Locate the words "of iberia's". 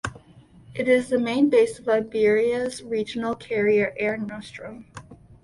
1.77-2.81